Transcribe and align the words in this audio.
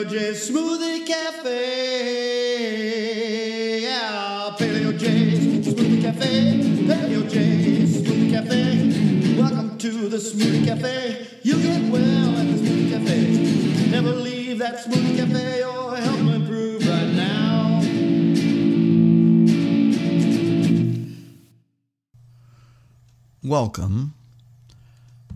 Paleo 0.00 0.08
J 0.10 0.32
Smoothie 0.32 1.06
Cafe. 1.06 1.50
Yeah, 3.82 4.56
Paleo 4.58 4.98
J 4.98 5.06
Smoothie 5.60 6.00
Cafe. 6.00 6.60
Paleo 6.88 7.28
J 7.28 7.82
Smoothie 7.84 8.30
Cafe. 8.30 9.36
Welcome 9.36 9.76
to 9.76 10.08
the 10.08 10.16
Smoothie 10.16 10.64
Cafe. 10.64 11.26
You 11.42 11.60
get 11.60 11.92
well 11.92 12.30
at 12.30 12.46
the 12.46 12.54
Smoothie 12.54 12.90
Cafe. 12.92 13.90
Never 13.90 14.12
leave 14.12 14.58
that 14.60 14.78
Smoothie 14.78 15.16
Cafe 15.18 15.64
or 15.64 15.96
help 15.96 16.20
improve 16.20 16.86
right 16.88 17.12
now. 17.12 17.82
Welcome 23.42 24.14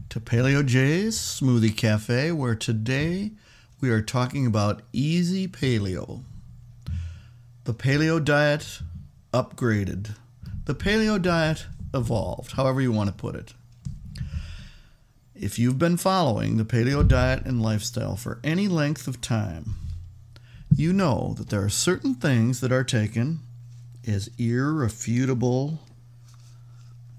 to 0.09 0.21
Paleo 0.21 0.65
J's 0.65 1.19
Smoothie 1.19 1.77
Cafe, 1.77 2.33
where 2.33 2.55
today 2.55 3.33
we 3.85 3.91
are 3.91 4.01
talking 4.01 4.47
about 4.47 4.81
easy 4.95 5.47
paleo. 5.47 6.23
The 7.65 7.75
paleo 7.75 8.19
diet 8.19 8.81
upgraded. 9.31 10.17
The 10.65 10.75
paleo 10.75 11.21
diet 11.21 11.67
evolved, 11.93 12.53
however 12.53 12.81
you 12.81 12.93
want 12.93 13.11
to 13.11 13.15
put 13.15 13.35
it. 13.35 13.53
If 15.35 15.59
you've 15.59 15.79
been 15.79 15.99
following 15.99 16.57
the 16.57 16.65
paleo 16.65 17.07
diet 17.07 17.45
and 17.45 17.61
lifestyle 17.61 18.17
for 18.17 18.41
any 18.43 18.69
length 18.69 19.07
of 19.07 19.21
time, 19.21 19.75
you 20.75 20.95
know 20.95 21.35
that 21.37 21.51
there 21.51 21.63
are 21.63 21.69
certain 21.69 22.15
things 22.15 22.61
that 22.61 22.73
are 22.73 22.85
taken 22.85 23.41
as 24.09 24.31
irrefutable 24.39 25.81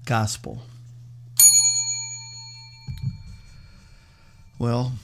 gospel. 0.04 0.62
Well, 4.58 4.94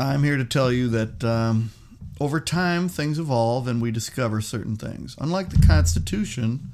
I'm 0.00 0.22
here 0.22 0.38
to 0.38 0.46
tell 0.46 0.72
you 0.72 0.88
that 0.88 1.22
um, 1.22 1.72
over 2.18 2.40
time 2.40 2.88
things 2.88 3.18
evolve 3.18 3.68
and 3.68 3.82
we 3.82 3.90
discover 3.90 4.40
certain 4.40 4.76
things. 4.76 5.14
Unlike 5.18 5.50
the 5.50 5.66
Constitution, 5.66 6.72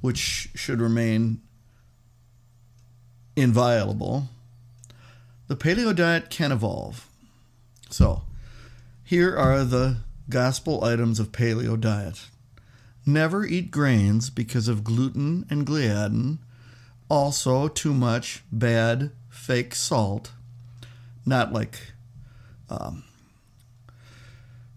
which 0.00 0.48
should 0.54 0.80
remain 0.80 1.42
inviolable, 3.36 4.28
the 5.48 5.56
paleo 5.56 5.94
diet 5.94 6.30
can 6.30 6.50
evolve. 6.50 7.06
So, 7.90 8.22
here 9.04 9.36
are 9.36 9.62
the 9.62 9.98
gospel 10.30 10.82
items 10.82 11.20
of 11.20 11.32
paleo 11.32 11.78
diet. 11.78 12.22
Never 13.04 13.44
eat 13.44 13.70
grains 13.70 14.30
because 14.30 14.66
of 14.66 14.82
gluten 14.82 15.44
and 15.50 15.66
gliadin. 15.66 16.38
Also, 17.10 17.68
too 17.68 17.92
much 17.92 18.42
bad 18.50 19.10
fake 19.28 19.74
salt. 19.74 20.32
Not 21.26 21.52
like 21.52 21.92
um, 22.70 23.04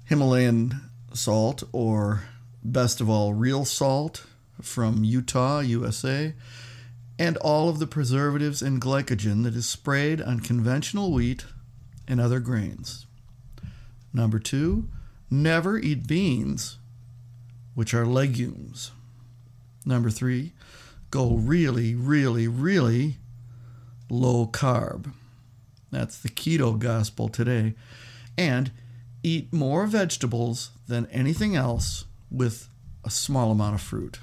Himalayan 0.06 0.90
salt 1.14 1.64
or, 1.72 2.24
best 2.64 3.00
of 3.00 3.10
all, 3.10 3.34
real 3.34 3.64
salt 3.64 4.26
from 4.62 5.04
Utah, 5.04 5.60
USA, 5.60 6.34
and 7.20 7.38
all 7.38 7.70
of 7.70 7.80
the 7.80 7.88
preservatives 7.88 8.62
and 8.62 8.82
glycogen 8.82 9.44
that 9.44 9.56
is 9.56 9.66
sprayed 9.66 10.22
on 10.22 10.40
conventional 10.40 11.12
wheat 11.12 11.46
and 12.08 12.20
other 12.20 12.40
grains. 12.40 13.06
Number 14.14 14.40
two, 14.40 14.90
never 15.30 15.78
eat 15.78 16.08
beans, 16.08 16.78
which 17.76 17.94
are 17.94 18.06
legumes. 18.06 18.92
Number 19.86 20.10
three, 20.10 20.54
go 21.12 21.36
really, 21.36 21.96
really, 21.96 22.48
really 22.48 23.18
low 24.10 24.48
carb. 24.48 25.14
That's 25.94 26.18
the 26.18 26.30
keto 26.30 26.78
gospel 26.78 27.30
today. 27.30 27.74
And 28.38 28.72
eat 29.24 29.54
more 29.54 29.88
vegetables 29.88 30.72
than 30.88 31.08
anything 31.08 31.56
else 31.56 32.06
with 32.30 32.68
a 33.04 33.10
small 33.10 33.52
amount 33.52 33.76
of 33.76 33.82
fruit. 33.82 34.20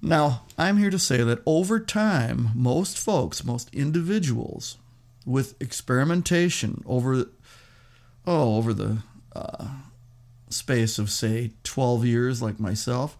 Now, 0.00 0.42
I'm 0.58 0.78
here 0.78 0.90
to 0.90 0.98
say 0.98 1.22
that 1.22 1.42
over 1.46 1.78
time, 1.78 2.50
most 2.54 2.98
folks, 2.98 3.44
most 3.44 3.72
individuals, 3.72 4.76
with 5.24 5.60
experimentation 5.62 6.82
over, 6.86 7.26
oh, 8.26 8.56
over 8.56 8.74
the 8.74 8.98
uh, 9.34 9.68
space 10.48 10.98
of 10.98 11.10
say 11.10 11.52
12 11.62 12.04
years, 12.04 12.42
like 12.42 12.58
myself, 12.58 13.16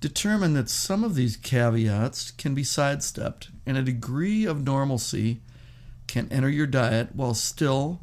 determine 0.00 0.54
that 0.54 0.70
some 0.70 1.04
of 1.04 1.14
these 1.14 1.36
caveats 1.36 2.30
can 2.30 2.54
be 2.54 2.64
sidestepped 2.64 3.48
and 3.66 3.76
a 3.76 3.82
degree 3.82 4.46
of 4.46 4.64
normalcy 4.64 5.40
can 6.06 6.26
enter 6.32 6.48
your 6.48 6.66
diet 6.66 7.14
while 7.14 7.34
still 7.34 8.00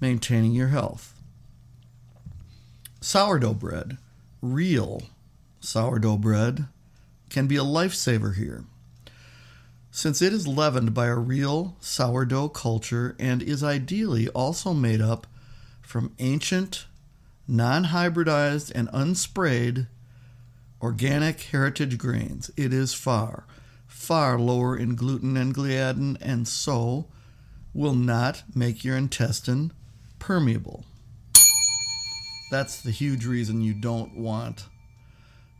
maintaining 0.00 0.52
your 0.52 0.68
health. 0.68 1.14
Sourdough 3.00 3.54
bread, 3.54 3.98
real 4.42 5.02
sourdough 5.60 6.18
bread, 6.18 6.66
can 7.30 7.46
be 7.46 7.56
a 7.56 7.64
lifesaver 7.64 8.36
here. 8.36 8.64
Since 9.90 10.22
it 10.22 10.32
is 10.32 10.46
leavened 10.46 10.94
by 10.94 11.06
a 11.06 11.16
real 11.16 11.76
sourdough 11.80 12.50
culture 12.50 13.16
and 13.18 13.42
is 13.42 13.64
ideally 13.64 14.28
also 14.28 14.72
made 14.72 15.00
up 15.00 15.26
from 15.82 16.14
ancient, 16.18 16.86
non 17.48 17.86
hybridized, 17.86 18.70
and 18.74 18.88
unsprayed 18.92 19.88
organic 20.80 21.40
heritage 21.40 21.98
grains, 21.98 22.50
it 22.56 22.72
is 22.72 22.94
far, 22.94 23.44
far 23.86 24.38
lower 24.38 24.76
in 24.76 24.94
gluten 24.94 25.36
and 25.36 25.54
gliadin, 25.54 26.16
and 26.20 26.46
so 26.46 27.06
will 27.74 27.94
not 27.94 28.42
make 28.54 28.84
your 28.84 28.96
intestine 28.96 29.72
permeable. 30.18 30.84
That's 32.50 32.80
the 32.80 32.90
huge 32.90 33.26
reason 33.26 33.60
you 33.60 33.74
don't 33.74 34.16
want 34.16 34.66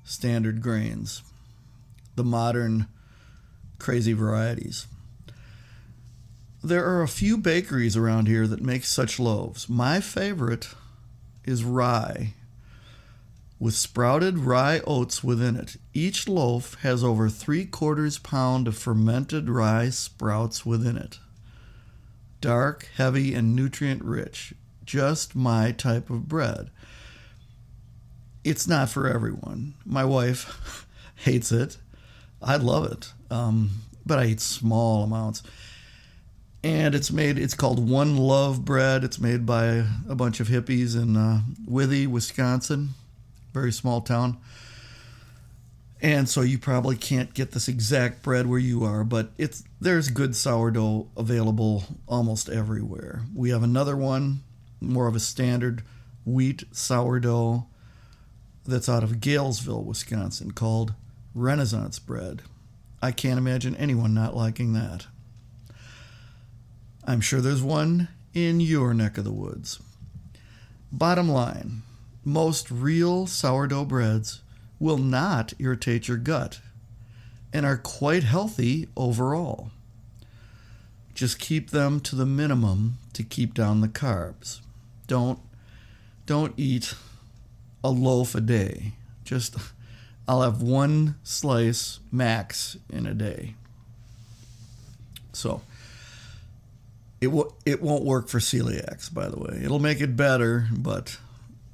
standard 0.04 0.62
grains, 0.62 1.22
the 2.16 2.24
modern 2.24 2.86
crazy 3.78 4.14
varieties. 4.14 4.86
There 6.62 6.84
are 6.84 7.02
a 7.02 7.08
few 7.08 7.36
bakeries 7.36 7.96
around 7.96 8.26
here 8.26 8.46
that 8.46 8.62
make 8.62 8.84
such 8.84 9.20
loaves. 9.20 9.68
My 9.68 10.00
favorite 10.00 10.68
is 11.44 11.62
rye 11.62 12.34
with 13.60 13.74
sprouted 13.74 14.38
rye 14.38 14.80
oats 14.86 15.24
within 15.24 15.56
it. 15.56 15.76
Each 15.92 16.28
loaf 16.28 16.74
has 16.82 17.02
over 17.02 17.28
three 17.28 17.64
quarters 17.64 18.18
pound 18.18 18.68
of 18.68 18.76
fermented 18.76 19.48
rye 19.48 19.90
sprouts 19.90 20.64
within 20.64 20.96
it. 20.96 21.18
Dark, 22.40 22.88
heavy, 22.96 23.34
and 23.34 23.56
nutrient 23.56 24.04
rich. 24.04 24.54
Just 24.84 25.34
my 25.34 25.72
type 25.72 26.08
of 26.08 26.28
bread. 26.28 26.70
It's 28.44 28.68
not 28.68 28.88
for 28.88 29.08
everyone. 29.08 29.74
My 29.84 30.04
wife 30.04 30.86
hates 31.16 31.50
it. 31.50 31.78
I 32.40 32.56
love 32.56 32.90
it, 32.92 33.12
um, 33.30 33.82
but 34.06 34.20
I 34.20 34.26
eat 34.26 34.40
small 34.40 35.02
amounts. 35.02 35.42
And 36.62 36.94
it's 36.94 37.10
made. 37.10 37.38
It's 37.38 37.54
called 37.54 37.88
One 37.88 38.16
Love 38.16 38.64
Bread. 38.64 39.02
It's 39.02 39.18
made 39.18 39.44
by 39.44 39.84
a 40.08 40.14
bunch 40.14 40.38
of 40.38 40.48
hippies 40.48 41.00
in 41.00 41.16
uh, 41.16 41.42
Withee, 41.66 42.06
Wisconsin 42.06 42.94
very 43.52 43.72
small 43.72 44.00
town. 44.00 44.38
And 46.00 46.28
so 46.28 46.42
you 46.42 46.58
probably 46.58 46.96
can't 46.96 47.34
get 47.34 47.50
this 47.50 47.66
exact 47.66 48.22
bread 48.22 48.46
where 48.46 48.58
you 48.58 48.84
are, 48.84 49.02
but 49.02 49.32
it's 49.36 49.64
there's 49.80 50.10
good 50.10 50.36
sourdough 50.36 51.08
available 51.16 51.84
almost 52.06 52.48
everywhere. 52.48 53.22
We 53.34 53.50
have 53.50 53.64
another 53.64 53.96
one, 53.96 54.42
more 54.80 55.08
of 55.08 55.16
a 55.16 55.20
standard 55.20 55.82
wheat 56.24 56.64
sourdough 56.70 57.66
that's 58.64 58.88
out 58.88 59.02
of 59.02 59.20
Galesville, 59.20 59.84
Wisconsin, 59.84 60.52
called 60.52 60.94
Renaissance 61.34 61.98
bread. 61.98 62.42
I 63.02 63.10
can't 63.10 63.38
imagine 63.38 63.74
anyone 63.76 64.14
not 64.14 64.36
liking 64.36 64.74
that. 64.74 65.06
I'm 67.04 67.20
sure 67.20 67.40
there's 67.40 67.62
one 67.62 68.08
in 68.34 68.60
your 68.60 68.92
neck 68.92 69.18
of 69.18 69.24
the 69.24 69.32
woods. 69.32 69.80
Bottom 70.92 71.28
line, 71.28 71.82
most 72.28 72.70
real 72.70 73.26
sourdough 73.26 73.86
breads 73.86 74.42
will 74.78 74.98
not 74.98 75.54
irritate 75.58 76.08
your 76.08 76.18
gut 76.18 76.60
and 77.54 77.64
are 77.64 77.78
quite 77.78 78.22
healthy 78.22 78.86
overall. 78.96 79.70
Just 81.14 81.38
keep 81.38 81.70
them 81.70 82.00
to 82.00 82.14
the 82.14 82.26
minimum 82.26 82.98
to 83.14 83.22
keep 83.22 83.54
down 83.54 83.80
the 83.80 83.88
carbs. 83.88 84.60
Don't 85.06 85.38
don't 86.26 86.52
eat 86.58 86.94
a 87.82 87.88
loaf 87.90 88.34
a 88.34 88.42
day. 88.42 88.92
Just 89.24 89.56
I'll 90.28 90.42
have 90.42 90.60
one 90.60 91.16
slice 91.22 91.98
max 92.12 92.76
in 92.90 93.06
a 93.06 93.14
day. 93.14 93.54
So 95.32 95.62
it 97.22 97.28
will 97.28 97.56
it 97.64 97.82
won't 97.82 98.04
work 98.04 98.28
for 98.28 98.38
celiacs 98.38 99.12
by 99.12 99.28
the 99.28 99.38
way. 99.38 99.62
It'll 99.64 99.78
make 99.78 100.02
it 100.02 100.14
better, 100.14 100.68
but 100.70 101.16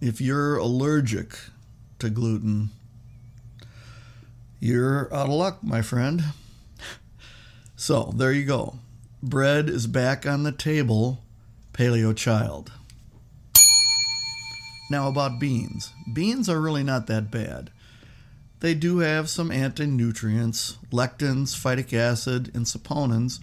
if 0.01 0.21
you're 0.21 0.57
allergic 0.57 1.37
to 1.99 2.11
gluten, 2.11 2.71
you're 4.61 5.13
out 5.15 5.27
of 5.27 5.33
luck, 5.33 5.63
my 5.63 5.83
friend. 5.83 6.23
So 7.77 8.13
there 8.17 8.33
you 8.33 8.45
go. 8.45 8.79
Bread 9.23 9.69
is 9.69 9.87
back 9.87 10.27
on 10.27 10.43
the 10.43 10.53
table 10.53 11.23
paleo 11.73 12.17
child. 12.17 12.73
Now, 14.91 15.09
about 15.09 15.41
beans. 15.41 15.93
Beans 16.13 16.49
are 16.49 16.61
really 16.61 16.85
not 16.85 17.07
that 17.09 17.31
bad. 17.31 17.71
They 18.61 18.75
do 18.75 18.99
have 18.99 19.29
some 19.29 19.51
anti 19.51 19.87
nutrients, 19.87 20.79
lectins, 20.91 21.55
phytic 21.55 21.93
acid, 21.93 22.51
and 22.55 22.65
saponins, 22.65 23.41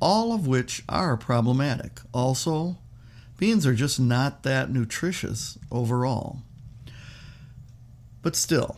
all 0.00 0.32
of 0.32 0.46
which 0.46 0.82
are 0.88 1.16
problematic. 1.16 2.00
Also, 2.12 2.78
beans 3.40 3.66
are 3.66 3.74
just 3.74 3.98
not 3.98 4.42
that 4.42 4.70
nutritious 4.70 5.58
overall. 5.72 6.42
But 8.20 8.36
still, 8.36 8.76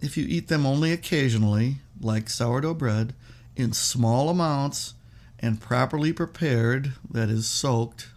if 0.00 0.16
you 0.16 0.24
eat 0.28 0.46
them 0.46 0.64
only 0.64 0.92
occasionally, 0.92 1.78
like 2.00 2.30
sourdough 2.30 2.74
bread, 2.74 3.14
in 3.56 3.72
small 3.72 4.28
amounts 4.28 4.94
and 5.40 5.60
properly 5.60 6.12
prepared, 6.12 6.92
that 7.10 7.28
is, 7.28 7.48
soaked, 7.48 8.10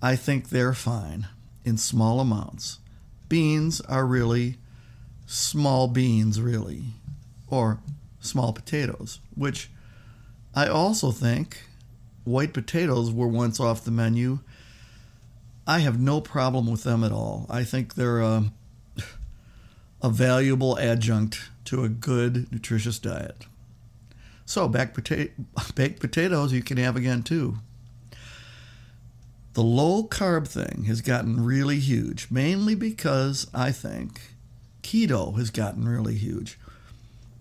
I 0.00 0.14
think 0.14 0.48
they're 0.48 0.74
fine 0.74 1.26
in 1.64 1.76
small 1.76 2.20
amounts. 2.20 2.78
Beans 3.28 3.80
are 3.80 4.06
really 4.06 4.58
small 5.26 5.88
beans, 5.88 6.40
really, 6.40 6.84
or 7.48 7.80
small 8.20 8.52
potatoes, 8.52 9.18
which 9.34 9.70
I 10.54 10.68
also 10.68 11.10
think 11.10 11.64
white 12.22 12.52
potatoes 12.52 13.10
were 13.10 13.26
once 13.26 13.58
off 13.58 13.84
the 13.84 13.90
menu. 13.90 14.38
I 15.66 15.78
have 15.78 15.98
no 15.98 16.20
problem 16.20 16.70
with 16.70 16.84
them 16.84 17.02
at 17.02 17.12
all. 17.12 17.46
I 17.48 17.64
think 17.64 17.94
they're 17.94 18.20
a, 18.20 18.52
a 20.02 20.10
valuable 20.10 20.78
adjunct 20.78 21.50
to 21.66 21.84
a 21.84 21.88
good, 21.88 22.52
nutritious 22.52 22.98
diet. 22.98 23.46
So, 24.44 24.68
baked, 24.68 24.96
pota- 24.96 25.30
baked 25.74 26.00
potatoes 26.00 26.52
you 26.52 26.62
can 26.62 26.76
have 26.76 26.96
again 26.96 27.22
too. 27.22 27.56
The 29.54 29.62
low 29.62 30.04
carb 30.04 30.48
thing 30.48 30.84
has 30.84 31.00
gotten 31.00 31.44
really 31.44 31.78
huge, 31.78 32.30
mainly 32.30 32.74
because 32.74 33.46
I 33.54 33.70
think 33.70 34.20
keto 34.82 35.38
has 35.38 35.50
gotten 35.50 35.88
really 35.88 36.16
huge. 36.16 36.58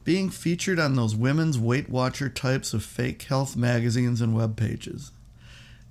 Being 0.03 0.29
featured 0.29 0.79
on 0.79 0.95
those 0.95 1.15
women's 1.15 1.57
Weight 1.57 1.89
Watcher 1.89 2.29
types 2.29 2.73
of 2.73 2.83
fake 2.83 3.23
health 3.23 3.55
magazines 3.55 4.21
and 4.21 4.35
web 4.35 4.55
pages. 4.55 5.11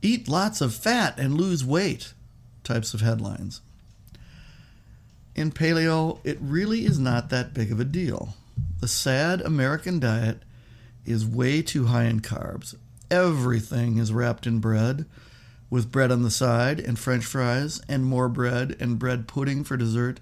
Eat 0.01 0.29
lots 0.29 0.61
of 0.61 0.75
fat 0.75 1.19
and 1.19 1.35
lose 1.35 1.65
weight 1.65 2.13
types 2.65 2.95
of 2.95 3.01
headlines. 3.01 3.61
In 5.35 5.51
paleo, 5.51 6.19
it 6.25 6.39
really 6.41 6.85
is 6.85 6.99
not 6.99 7.31
that 7.31 7.55
big 7.55 7.73
of 7.73 7.81
a 7.81 7.85
deal. 7.85 8.35
The 8.81 8.89
sad 8.89 9.41
American 9.41 9.99
diet 9.99 10.43
is 11.07 11.27
way 11.27 11.63
too 11.63 11.87
high 11.87 12.05
in 12.05 12.21
carbs. 12.21 12.75
Everything 13.11 13.99
is 13.99 14.13
wrapped 14.13 14.47
in 14.47 14.59
bread 14.59 15.07
with 15.71 15.91
bread 15.91 16.13
on 16.13 16.23
the 16.23 16.31
side 16.31 16.79
and 16.79 16.99
french 16.99 17.25
fries 17.25 17.81
and 17.89 18.05
more 18.05 18.29
bread 18.29 18.77
and 18.79 18.99
bread 18.99 19.27
pudding 19.27 19.65
for 19.65 19.77
dessert, 19.77 20.21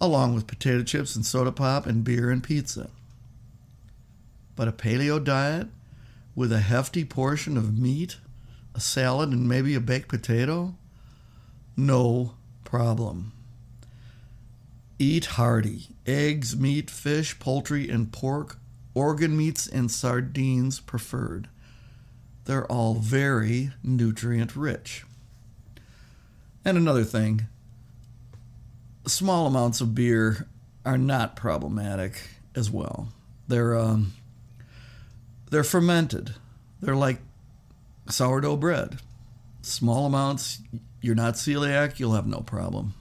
along 0.00 0.34
with 0.34 0.46
potato 0.46 0.82
chips 0.82 1.16
and 1.16 1.24
soda 1.24 1.50
pop 1.50 1.86
and 1.86 2.04
beer 2.04 2.30
and 2.30 2.44
pizza. 2.44 2.90
But 4.54 4.68
a 4.68 4.72
paleo 4.72 5.22
diet 5.22 5.68
with 6.34 6.52
a 6.52 6.60
hefty 6.60 7.06
portion 7.06 7.56
of 7.56 7.78
meat, 7.78 8.18
a 8.74 8.80
salad, 8.80 9.30
and 9.30 9.48
maybe 9.48 9.74
a 9.74 9.80
baked 9.80 10.08
potato? 10.08 10.74
No 11.76 12.34
problem. 12.64 13.32
Eat 14.98 15.24
hearty 15.24 15.88
eggs, 16.06 16.56
meat, 16.56 16.90
fish, 16.90 17.38
poultry, 17.38 17.88
and 17.88 18.12
pork, 18.12 18.58
organ 18.94 19.36
meats, 19.36 19.66
and 19.66 19.90
sardines 19.90 20.80
preferred. 20.80 21.48
They're 22.44 22.66
all 22.66 22.94
very 22.94 23.70
nutrient 23.82 24.56
rich. 24.56 25.04
And 26.64 26.76
another 26.76 27.04
thing 27.04 27.46
small 29.06 29.46
amounts 29.46 29.80
of 29.80 29.94
beer 29.94 30.46
are 30.84 30.98
not 30.98 31.36
problematic 31.36 32.14
as 32.54 32.70
well. 32.70 33.08
They're 33.48 33.76
um, 33.78 34.12
they're 35.50 35.64
fermented. 35.64 36.34
They're 36.80 36.96
like 36.96 37.18
sourdough 38.08 38.56
bread. 38.56 38.98
Small 39.62 40.06
amounts, 40.06 40.60
you're 41.02 41.14
not 41.14 41.34
celiac, 41.34 41.98
you'll 41.98 42.14
have 42.14 42.26
no 42.26 42.40
problem. 42.40 42.94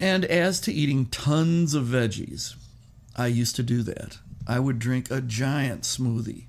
And 0.00 0.24
as 0.24 0.58
to 0.62 0.72
eating 0.72 1.06
tons 1.06 1.74
of 1.74 1.84
veggies, 1.84 2.56
I 3.14 3.28
used 3.28 3.54
to 3.56 3.62
do 3.62 3.82
that. 3.84 4.18
I 4.48 4.58
would 4.58 4.80
drink 4.80 5.10
a 5.10 5.20
giant 5.20 5.82
smoothie 5.82 6.46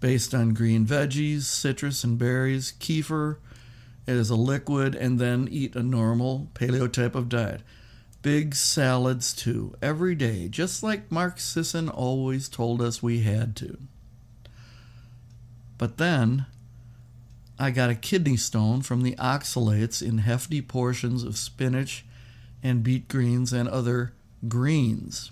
based 0.00 0.34
on 0.34 0.52
green 0.52 0.84
veggies, 0.84 1.42
citrus, 1.42 2.04
and 2.04 2.18
berries, 2.18 2.74
kefir 2.80 3.36
as 4.06 4.28
a 4.28 4.34
liquid, 4.34 4.94
and 4.94 5.18
then 5.18 5.48
eat 5.50 5.76
a 5.76 5.82
normal 5.82 6.50
paleo 6.54 6.92
type 6.92 7.14
of 7.14 7.28
diet. 7.28 7.62
Big 8.20 8.54
salads, 8.54 9.32
too, 9.32 9.74
every 9.80 10.14
day, 10.14 10.48
just 10.48 10.82
like 10.82 11.10
Mark 11.10 11.38
Sisson 11.38 11.88
always 11.88 12.48
told 12.48 12.82
us 12.82 13.02
we 13.02 13.20
had 13.20 13.56
to. 13.56 13.78
But 15.78 15.98
then 15.98 16.46
I 17.58 17.70
got 17.70 17.90
a 17.90 17.94
kidney 17.94 18.36
stone 18.36 18.82
from 18.82 19.02
the 19.02 19.14
oxalates 19.16 20.02
in 20.02 20.18
hefty 20.18 20.60
portions 20.62 21.22
of 21.22 21.36
spinach 21.36 22.04
and 22.62 22.82
beet 22.82 23.08
greens 23.08 23.52
and 23.52 23.68
other 23.68 24.12
greens. 24.48 25.30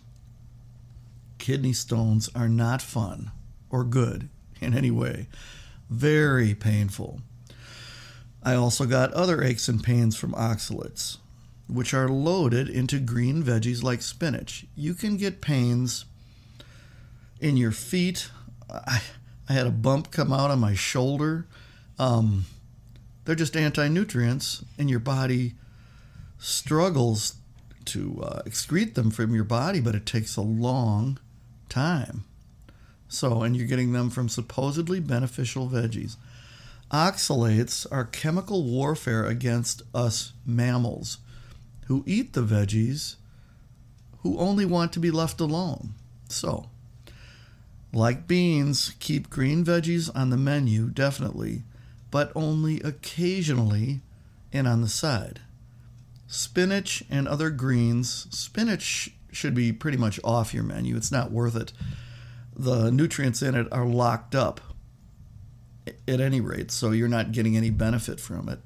Kidney 1.39 1.73
stones 1.73 2.29
are 2.35 2.49
not 2.49 2.83
fun 2.83 3.31
or 3.71 3.85
good 3.85 4.29
in 4.61 4.77
any 4.77 4.91
way. 4.91 5.29
Very 5.89 6.55
painful. 6.55 7.21
I 8.43 8.55
also 8.55 8.87
got 8.87 9.13
other 9.13 9.43
aches 9.43 9.69
and 9.69 9.83
pains 9.83 10.17
from 10.17 10.33
oxalates, 10.33 11.19
which 11.69 11.93
are 11.93 12.09
loaded 12.09 12.69
into 12.69 12.99
green 12.99 13.43
veggies 13.43 13.83
like 13.83 14.03
spinach. 14.03 14.67
You 14.77 14.95
can 14.95 15.17
get 15.17 15.41
pains 15.41 16.05
in 17.41 17.57
your 17.57 17.73
feet. 17.73 18.31
I, 18.71 19.03
I 19.49 19.53
had 19.53 19.67
a 19.67 19.73
bump 19.73 20.11
come 20.11 20.33
out 20.33 20.51
on 20.51 20.61
my 20.61 20.75
shoulder. 20.75 21.47
Um, 22.01 22.47
they're 23.27 23.35
just 23.35 23.57
anti 23.57 23.89
nutrients, 23.89 24.65
and 24.79 24.89
your 24.89 25.01
body 25.01 25.53
struggles 26.39 27.35
to 27.85 28.23
uh, 28.23 28.43
excrete 28.47 28.95
them 28.95 29.11
from 29.11 29.35
your 29.35 29.45
body, 29.45 29.81
but 29.81 29.95
it 29.95 30.07
takes 30.07 30.35
a 30.37 30.41
long 30.41 31.19
time. 31.69 32.25
So, 33.07 33.43
and 33.43 33.55
you're 33.55 33.67
getting 33.67 33.93
them 33.93 34.09
from 34.09 34.31
supposedly 34.31 34.99
beneficial 34.99 35.69
veggies. 35.69 36.17
Oxalates 36.91 37.87
are 37.93 38.05
chemical 38.05 38.65
warfare 38.65 39.27
against 39.27 39.83
us 39.95 40.33
mammals 40.47 41.19
who 41.87 42.03
eat 42.07 42.33
the 42.33 42.43
veggies 42.43 43.17
who 44.23 44.39
only 44.39 44.65
want 44.65 44.95
to 44.95 45.01
be 45.01 45.11
left 45.11 45.39
alone. 45.39 45.91
So, 46.29 46.71
like 47.93 48.27
beans, 48.27 48.95
keep 49.01 49.29
green 49.29 49.65
veggies 49.67 50.11
on 50.15 50.31
the 50.31 50.37
menu, 50.39 50.89
definitely, 50.89 51.65
but 52.11 52.33
only 52.35 52.81
occasionally 52.81 54.01
and 54.53 54.67
on 54.67 54.81
the 54.81 54.89
side. 54.89 55.41
Spinach 56.27 57.03
and 57.11 57.27
other 57.27 57.51
greens, 57.51 58.27
spinach 58.31 59.11
should 59.33 59.55
be 59.55 59.73
pretty 59.73 59.97
much 59.97 60.19
off 60.25 60.55
your 60.55 60.63
menu. 60.63 60.97
It's 60.97 61.13
not 61.13 61.31
worth 61.31 61.57
it 61.57 61.73
the 62.61 62.91
nutrients 62.91 63.41
in 63.41 63.55
it 63.55 63.67
are 63.73 63.87
locked 63.87 64.35
up 64.35 64.61
at 66.07 66.21
any 66.21 66.41
rate, 66.41 66.71
so 66.71 66.91
you're 66.91 67.09
not 67.09 67.33
getting 67.33 67.57
any 67.57 67.71
benefit 67.71 68.21
from 68.21 68.49
it. 68.49 68.59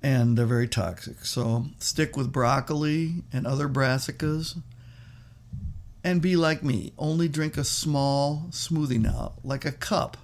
And 0.00 0.38
they're 0.38 0.46
very 0.46 0.68
toxic. 0.68 1.24
So 1.24 1.66
stick 1.78 2.16
with 2.16 2.30
broccoli 2.30 3.24
and 3.32 3.46
other 3.46 3.68
brassicas 3.68 4.62
and 6.04 6.22
be 6.22 6.36
like 6.36 6.62
me. 6.62 6.92
Only 6.96 7.26
drink 7.26 7.56
a 7.56 7.64
small 7.64 8.46
smoothie 8.50 9.00
now, 9.00 9.32
like 9.42 9.64
a 9.64 9.72
cup, 9.72 10.16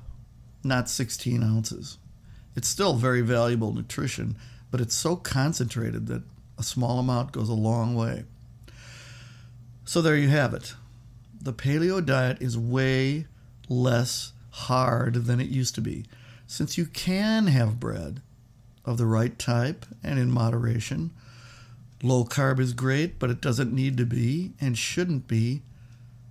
not 0.64 0.88
16 0.88 1.42
ounces. 1.42 1.98
It's 2.56 2.68
still 2.68 2.94
very 2.94 3.20
valuable 3.20 3.72
nutrition, 3.72 4.36
but 4.70 4.80
it's 4.80 4.94
so 4.94 5.16
concentrated 5.16 6.06
that 6.06 6.22
a 6.58 6.62
small 6.62 6.98
amount 6.98 7.32
goes 7.32 7.48
a 7.48 7.54
long 7.54 7.94
way. 7.94 8.24
So 9.84 10.00
there 10.00 10.16
you 10.16 10.28
have 10.28 10.54
it 10.54 10.74
the 11.44 11.52
paleo 11.52 12.04
diet 12.04 12.40
is 12.40 12.56
way 12.56 13.26
less 13.68 14.32
hard 14.50 15.26
than 15.26 15.40
it 15.40 15.48
used 15.48 15.74
to 15.74 15.82
be. 15.82 16.06
Since 16.46 16.78
you 16.78 16.86
can 16.86 17.48
have 17.48 17.78
bread 17.78 18.22
of 18.84 18.96
the 18.96 19.06
right 19.06 19.38
type 19.38 19.84
and 20.02 20.18
in 20.18 20.30
moderation, 20.30 21.10
low 22.02 22.24
carb 22.24 22.58
is 22.60 22.72
great, 22.72 23.18
but 23.18 23.30
it 23.30 23.42
doesn't 23.42 23.74
need 23.74 23.98
to 23.98 24.06
be 24.06 24.52
and 24.58 24.76
shouldn't 24.76 25.28
be 25.28 25.62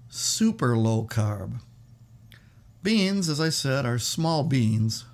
super 0.09 0.75
low 0.75 1.05
carb. 1.05 1.59
Beans, 2.83 3.29
as 3.29 3.39
I 3.39 3.47
said, 3.47 3.85
are 3.85 3.97
small 3.97 4.43
beans 4.43 5.05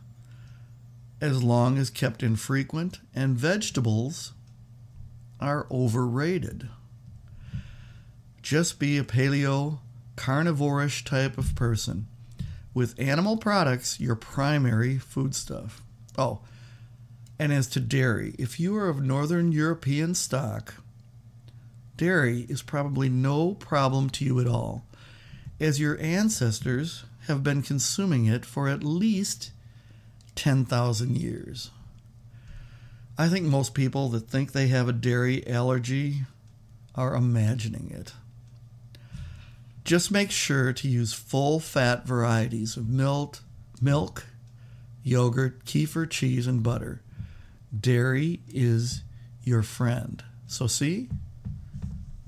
as 1.22 1.44
long 1.44 1.78
as 1.78 1.90
kept 1.90 2.24
infrequent, 2.24 3.00
and 3.14 3.38
vegetables 3.38 4.34
are 5.40 5.68
overrated. 5.70 6.68
Just 8.42 8.80
be 8.80 8.98
a 8.98 9.04
paleo 9.04 9.80
carnivorish 10.16 11.06
type 11.06 11.38
of 11.38 11.56
person, 11.56 12.08
with 12.74 13.00
animal 13.00 13.38
products 13.38 14.00
your 14.00 14.16
primary 14.16 14.98
foodstuff. 14.98 15.84
Oh, 16.18 16.40
and 17.38 17.54
as 17.54 17.68
to 17.68 17.80
dairy, 17.80 18.34
if 18.40 18.60
you 18.60 18.76
are 18.78 18.90
of 18.90 19.04
Northern 19.04 19.52
European 19.52 20.16
stock, 20.16 20.76
dairy 21.96 22.48
is 22.50 22.62
probably 22.62 23.10
no 23.10 23.54
problem 23.54 24.10
to 24.12 24.26
you 24.26 24.40
at 24.40 24.48
all, 24.48 24.86
as 25.60 25.80
your 25.80 26.00
ancestors 26.02 27.04
have 27.30 27.44
been 27.44 27.62
consuming 27.62 28.26
it 28.26 28.46
for 28.46 28.68
at 28.68 28.84
least 28.84 29.52
10,000 30.36 31.18
years. 31.18 31.72
I 33.18 33.28
think 33.28 33.46
most 33.46 33.74
people 33.74 34.10
that 34.10 34.30
think 34.30 34.52
they 34.52 34.68
have 34.68 34.90
a 34.90 34.94
dairy 34.94 35.46
allergy 35.48 36.24
are 36.96 37.16
imagining 37.16 37.92
it. 37.92 38.14
Just 39.84 40.12
make 40.12 40.32
sure 40.32 40.74
to 40.74 40.88
use 40.88 41.14
full 41.14 41.60
fat 41.60 42.06
varieties 42.06 42.78
of 42.78 42.88
milk, 42.88 43.40
milk, 43.82 44.26
yogurt, 45.04 45.66
kefir, 45.66 46.10
cheese, 46.10 46.48
and 46.48 46.62
butter. 46.62 47.02
Dairy 47.78 48.42
is 48.48 49.04
your 49.44 49.64
friend. 49.64 50.24
So 50.48 50.68
see, 50.68 51.10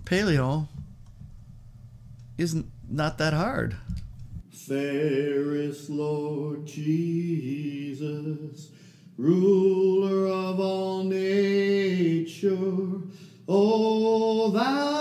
paleo 0.06 0.68
isn't 2.38 2.66
not 2.90 3.18
that 3.18 3.34
hard. 3.34 3.76
Fairest 4.68 5.90
Lord 5.90 6.68
Jesus, 6.68 8.02
ruler 9.18 10.28
of 10.28 10.60
all 10.60 11.04
nature, 11.04 12.58
O 13.48 14.52
thou 14.52 15.01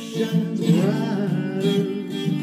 shines 0.00 0.60
brighter, 0.60 2.39